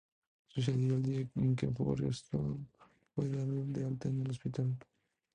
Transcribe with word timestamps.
Sucedió 0.47 0.95
el 0.95 1.03
día 1.03 1.27
en 1.35 1.55
que 1.55 1.67
Forrestal 1.67 2.57
fue 3.13 3.27
dado 3.29 3.63
de 3.67 3.85
alta 3.85 4.09
del 4.09 4.31
hospital. 4.31 4.75